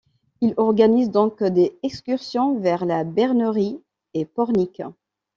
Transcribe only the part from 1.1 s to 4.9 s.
donc des excursions vers La Bernerie et Pornic.